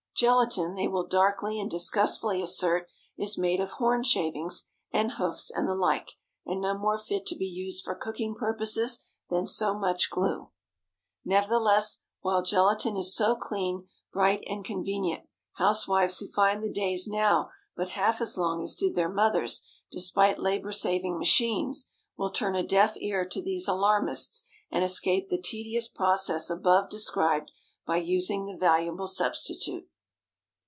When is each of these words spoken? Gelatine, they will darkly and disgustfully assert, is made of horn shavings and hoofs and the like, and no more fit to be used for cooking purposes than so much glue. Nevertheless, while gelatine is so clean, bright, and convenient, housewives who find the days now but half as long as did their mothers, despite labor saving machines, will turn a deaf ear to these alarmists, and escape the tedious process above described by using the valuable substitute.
Gelatine, 0.17 0.75
they 0.75 0.87
will 0.87 1.07
darkly 1.07 1.59
and 1.59 1.71
disgustfully 1.71 2.43
assert, 2.43 2.87
is 3.17 3.39
made 3.39 3.59
of 3.59 3.71
horn 3.71 4.03
shavings 4.03 4.67
and 4.93 5.13
hoofs 5.13 5.49
and 5.49 5.67
the 5.67 5.73
like, 5.73 6.11
and 6.45 6.61
no 6.61 6.77
more 6.77 6.99
fit 6.99 7.25
to 7.27 7.35
be 7.35 7.47
used 7.47 7.83
for 7.83 7.95
cooking 7.95 8.35
purposes 8.35 8.99
than 9.31 9.47
so 9.47 9.73
much 9.73 10.11
glue. 10.11 10.51
Nevertheless, 11.25 12.01
while 12.19 12.43
gelatine 12.43 12.97
is 12.97 13.15
so 13.15 13.35
clean, 13.35 13.87
bright, 14.13 14.43
and 14.45 14.63
convenient, 14.63 15.27
housewives 15.53 16.19
who 16.19 16.27
find 16.27 16.61
the 16.61 16.71
days 16.71 17.07
now 17.07 17.49
but 17.75 17.89
half 17.91 18.21
as 18.21 18.37
long 18.37 18.61
as 18.61 18.75
did 18.75 18.93
their 18.93 19.09
mothers, 19.09 19.65
despite 19.91 20.37
labor 20.37 20.71
saving 20.71 21.17
machines, 21.17 21.89
will 22.15 22.29
turn 22.29 22.53
a 22.53 22.61
deaf 22.61 22.95
ear 22.97 23.25
to 23.25 23.41
these 23.41 23.67
alarmists, 23.67 24.43
and 24.69 24.83
escape 24.83 25.29
the 25.29 25.41
tedious 25.41 25.87
process 25.87 26.47
above 26.51 26.91
described 26.91 27.51
by 27.87 27.97
using 27.97 28.45
the 28.45 28.55
valuable 28.55 29.07
substitute. 29.07 29.87